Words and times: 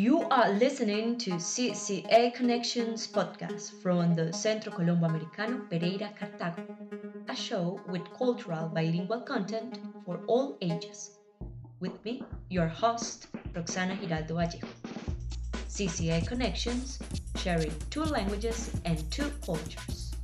You 0.00 0.22
are 0.30 0.50
listening 0.52 1.18
to 1.26 1.40
CCA 1.42 2.32
Connections 2.32 3.08
podcast 3.08 3.82
from 3.82 4.14
the 4.14 4.32
Centro 4.32 4.70
Colombo 4.70 5.06
Americano 5.06 5.66
Pereira 5.68 6.12
Cartago, 6.14 6.62
a 7.28 7.34
show 7.34 7.80
with 7.88 8.02
cultural 8.16 8.68
bilingual 8.68 9.22
content 9.22 9.80
for 10.06 10.20
all 10.28 10.56
ages. 10.62 11.18
With 11.80 11.98
me, 12.04 12.22
your 12.48 12.68
host, 12.68 13.26
Roxana 13.56 13.96
Giraldo 13.96 14.36
Vallejo. 14.36 14.68
CCA 15.66 16.24
Connections, 16.28 17.00
sharing 17.34 17.74
two 17.90 18.04
languages 18.04 18.70
and 18.84 19.02
two 19.10 19.32
cultures. 19.44 20.14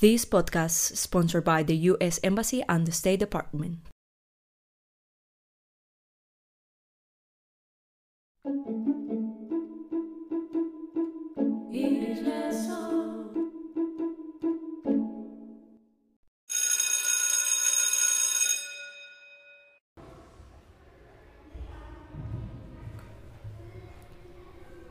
This 0.00 0.24
podcast 0.24 0.90
is 0.90 0.98
sponsored 0.98 1.44
by 1.44 1.62
the 1.62 1.76
U.S. 1.94 2.18
Embassy 2.24 2.64
and 2.68 2.84
the 2.84 2.90
State 2.90 3.20
Department. 3.20 3.93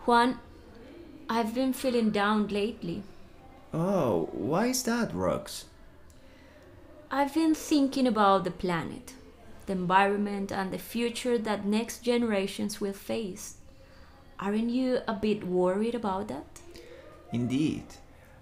Juan, 0.06 0.40
I've 1.30 1.54
been 1.56 1.74
feeling 1.74 2.10
down 2.10 2.48
lately. 2.48 3.04
Oh, 3.74 4.30
why 4.34 4.68
is 4.68 4.84
that, 4.84 5.14
Rox? 5.14 5.66
I've 7.12 7.34
been 7.34 7.56
thinking 7.56 8.08
about 8.08 8.44
the 8.44 8.52
planet, 8.52 9.14
the 9.66 9.74
environment, 9.74 10.52
and 10.52 10.72
the 10.72 10.78
future 10.78 11.38
that 11.38 11.66
next 11.66 12.00
generations 12.00 12.82
will 12.82 12.94
face. 12.94 13.56
Aren't 14.40 14.70
you 14.70 15.00
a 15.08 15.14
bit 15.14 15.46
worried 15.46 15.96
about 15.96 16.28
that? 16.28 16.62
Indeed. 17.32 17.84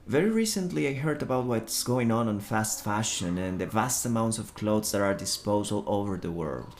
Very 0.08 0.30
recently, 0.30 0.88
I 0.88 0.94
heard 0.94 1.22
about 1.22 1.46
what's 1.46 1.84
going 1.84 2.12
on 2.12 2.28
in 2.28 2.40
fast 2.40 2.84
fashion 2.84 3.38
and 3.38 3.60
the 3.60 3.68
vast 3.68 4.06
amounts 4.06 4.40
of 4.40 4.56
clothes 4.56 4.92
that 4.92 5.02
are 5.02 5.14
disposed 5.14 5.72
all 5.72 5.84
over 5.88 6.18
the 6.18 6.32
world. 6.32 6.76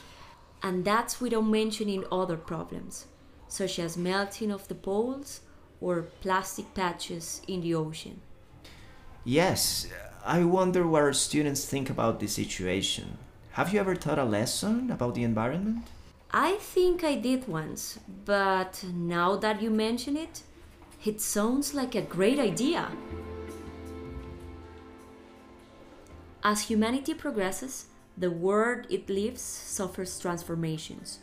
And 0.62 0.84
that's 0.84 1.20
without 1.20 1.46
mentioning 1.46 2.04
other 2.10 2.36
problems, 2.36 3.06
such 3.48 3.78
as 3.78 3.96
melting 3.96 4.50
of 4.50 4.68
the 4.68 4.74
poles 4.74 5.40
or 5.80 6.02
plastic 6.20 6.74
patches 6.74 7.42
in 7.48 7.60
the 7.60 7.74
ocean. 7.74 8.20
Yes, 9.24 9.88
I 10.24 10.44
wonder 10.44 10.86
what 10.86 11.02
our 11.02 11.12
students 11.12 11.64
think 11.64 11.88
about 11.88 12.20
this 12.20 12.34
situation. 12.34 13.18
Have 13.52 13.74
you 13.74 13.80
ever 13.80 13.94
taught 13.94 14.18
a 14.18 14.24
lesson 14.24 14.90
about 14.90 15.14
the 15.14 15.24
environment? 15.24 15.86
I 16.30 16.52
think 16.52 17.04
I 17.04 17.16
did 17.16 17.46
once, 17.46 17.98
but 18.24 18.82
now 18.94 19.36
that 19.36 19.60
you 19.60 19.68
mention 19.70 20.16
it, 20.16 20.40
it 21.04 21.20
sounds 21.20 21.74
like 21.74 21.94
a 21.94 22.00
great 22.00 22.38
idea. 22.38 22.90
As 26.42 26.62
humanity 26.62 27.12
progresses, 27.12 27.88
the 28.16 28.30
world 28.30 28.86
it 28.88 29.10
lives 29.10 29.42
suffers 29.42 30.18
transformations. 30.18 31.18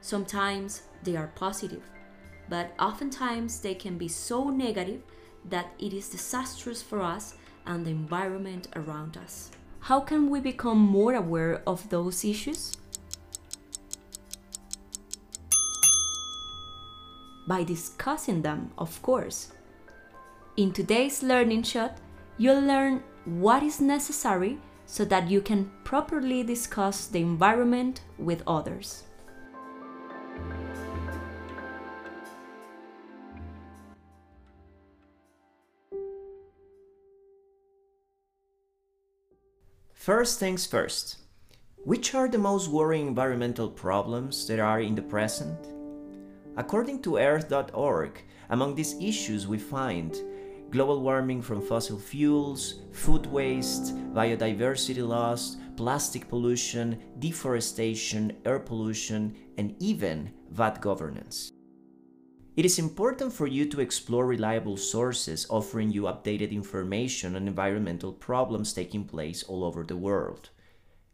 Sometimes 0.00 0.82
they 1.04 1.14
are 1.14 1.30
positive, 1.36 1.82
but 2.48 2.72
oftentimes 2.80 3.60
they 3.60 3.76
can 3.76 3.96
be 3.96 4.08
so 4.08 4.50
negative 4.50 5.02
that 5.48 5.74
it 5.78 5.92
is 5.92 6.08
disastrous 6.08 6.82
for 6.82 7.00
us 7.00 7.36
and 7.66 7.86
the 7.86 7.90
environment 7.90 8.66
around 8.74 9.16
us. 9.16 9.52
How 9.80 10.00
can 10.00 10.28
we 10.28 10.40
become 10.40 10.78
more 10.78 11.14
aware 11.14 11.62
of 11.66 11.88
those 11.88 12.24
issues? 12.24 12.76
By 17.46 17.64
discussing 17.64 18.42
them, 18.42 18.70
of 18.76 19.00
course. 19.00 19.52
In 20.56 20.72
today's 20.72 21.22
learning 21.22 21.62
shot, 21.62 21.96
you'll 22.36 22.60
learn 22.60 23.02
what 23.24 23.62
is 23.62 23.80
necessary 23.80 24.58
so 24.84 25.04
that 25.06 25.30
you 25.30 25.40
can 25.40 25.70
properly 25.84 26.42
discuss 26.42 27.06
the 27.06 27.20
environment 27.20 28.02
with 28.18 28.42
others. 28.46 29.04
First 40.08 40.40
things 40.40 40.64
first. 40.64 41.16
Which 41.84 42.14
are 42.14 42.28
the 42.28 42.38
most 42.38 42.68
worrying 42.68 43.08
environmental 43.08 43.68
problems 43.68 44.46
that 44.46 44.58
are 44.58 44.80
in 44.80 44.94
the 44.94 45.02
present? 45.02 45.58
According 46.56 47.02
to 47.02 47.18
Earth.org, 47.18 48.18
among 48.48 48.74
these 48.74 48.96
issues 49.02 49.46
we 49.46 49.58
find 49.58 50.16
global 50.70 51.02
warming 51.02 51.42
from 51.42 51.60
fossil 51.60 51.98
fuels, 51.98 52.80
food 52.90 53.26
waste, 53.26 53.94
biodiversity 54.14 55.06
loss, 55.06 55.58
plastic 55.76 56.26
pollution, 56.26 56.98
deforestation, 57.18 58.32
air 58.46 58.60
pollution, 58.60 59.36
and 59.58 59.76
even 59.78 60.32
bad 60.52 60.80
governance. 60.80 61.52
It 62.58 62.64
is 62.64 62.80
important 62.80 63.32
for 63.32 63.46
you 63.46 63.66
to 63.66 63.80
explore 63.80 64.26
reliable 64.26 64.76
sources 64.76 65.46
offering 65.48 65.92
you 65.92 66.10
updated 66.10 66.50
information 66.50 67.36
on 67.36 67.46
environmental 67.46 68.12
problems 68.12 68.72
taking 68.72 69.04
place 69.04 69.44
all 69.44 69.62
over 69.62 69.84
the 69.84 69.96
world. 69.96 70.50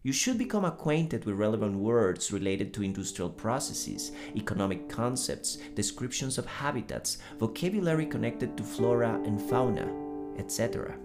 You 0.03 0.11
should 0.11 0.39
become 0.39 0.65
acquainted 0.65 1.27
with 1.27 1.35
relevant 1.37 1.77
words 1.77 2.33
related 2.33 2.73
to 2.73 2.83
industrial 2.83 3.29
processes, 3.29 4.13
economic 4.35 4.89
concepts, 4.89 5.59
descriptions 5.75 6.39
of 6.39 6.47
habitats, 6.47 7.19
vocabulary 7.39 8.07
connected 8.07 8.57
to 8.57 8.63
flora 8.63 9.21
and 9.27 9.39
fauna, 9.39 9.93
etc. 10.39 10.97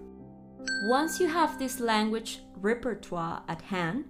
Once 0.88 1.20
you 1.20 1.26
have 1.26 1.58
this 1.58 1.80
language 1.80 2.40
repertoire 2.56 3.42
at 3.46 3.60
hand, 3.60 4.06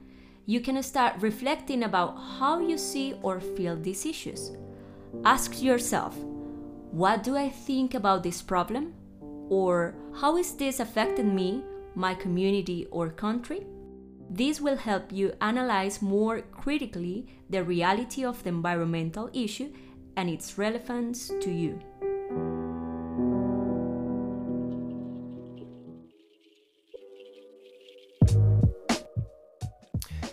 you 0.46 0.60
can 0.60 0.80
start 0.84 1.20
reflecting 1.20 1.82
about 1.82 2.16
how 2.38 2.60
you 2.60 2.78
see 2.78 3.16
or 3.20 3.40
feel 3.40 3.74
these 3.74 4.06
issues. 4.06 4.52
Ask 5.24 5.62
yourself, 5.62 6.16
what 6.90 7.22
do 7.22 7.36
I 7.36 7.48
think 7.48 7.94
about 7.94 8.22
this 8.22 8.42
problem? 8.42 8.94
Or 9.48 9.94
how 10.20 10.36
is 10.36 10.54
this 10.54 10.80
affecting 10.80 11.34
me, 11.34 11.62
my 11.94 12.14
community, 12.14 12.86
or 12.90 13.10
country? 13.10 13.66
This 14.30 14.60
will 14.60 14.76
help 14.76 15.12
you 15.12 15.32
analyze 15.40 16.00
more 16.00 16.40
critically 16.52 17.26
the 17.50 17.64
reality 17.64 18.24
of 18.24 18.42
the 18.44 18.48
environmental 18.50 19.28
issue 19.32 19.72
and 20.16 20.30
its 20.30 20.56
relevance 20.56 21.32
to 21.40 21.50
you. 21.50 21.80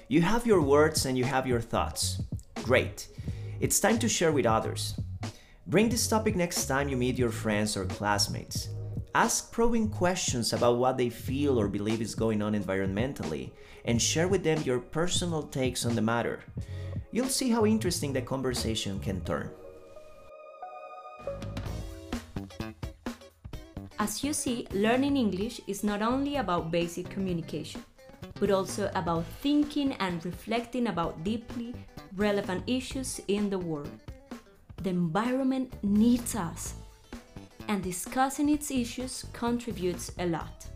You 0.10 0.22
have 0.22 0.48
your 0.48 0.62
words 0.62 1.06
and 1.06 1.18
you 1.18 1.26
have 1.26 1.46
your 1.46 1.60
thoughts. 1.60 2.22
Great. 2.64 3.10
It's 3.60 3.80
time 3.80 3.98
to 4.00 4.08
share 4.08 4.32
with 4.32 4.46
others. 4.46 5.00
Bring 5.66 5.90
this 5.90 6.08
topic 6.08 6.36
next 6.36 6.68
time 6.68 6.90
you 6.90 6.96
meet 6.96 7.18
your 7.18 7.32
friends 7.32 7.76
or 7.76 7.86
classmates. 7.86 8.70
Ask 9.16 9.52
probing 9.52 9.90
questions 9.90 10.54
about 10.54 10.78
what 10.78 10.98
they 10.98 11.10
feel 11.10 11.60
or 11.60 11.68
believe 11.68 12.00
is 12.00 12.14
going 12.14 12.44
on 12.44 12.54
environmentally 12.54 13.50
and 13.86 14.00
share 14.00 14.28
with 14.28 14.44
them 14.44 14.62
your 14.62 14.80
personal 14.80 15.42
takes 15.42 15.88
on 15.88 15.96
the 15.96 16.02
matter. 16.02 16.40
You'll 17.12 17.34
see 17.34 17.50
how 17.50 17.66
interesting 17.66 18.14
the 18.14 18.22
conversation 18.22 19.00
can 19.00 19.22
turn. 19.22 19.50
As 23.98 24.24
you 24.24 24.34
see, 24.34 24.68
learning 24.72 25.18
English 25.18 25.62
is 25.66 25.84
not 25.84 26.04
only 26.04 26.36
about 26.36 26.70
basic 26.70 27.10
communication, 27.10 27.84
but 28.40 28.52
also 28.52 28.92
about 28.96 29.26
thinking 29.42 29.94
and 29.94 30.24
reflecting 30.26 30.88
about 30.88 31.24
deeply 31.24 31.74
relevant 32.16 32.64
issues 32.68 33.20
in 33.28 33.50
the 33.50 33.60
world. 33.60 33.90
The 34.84 34.90
environment 34.92 35.74
needs 35.84 36.36
us, 36.36 36.76
and 37.68 37.84
discussing 37.84 38.50
its 38.50 38.72
issues 38.72 39.26
contributes 39.34 40.12
a 40.20 40.28
lot. 40.28 40.68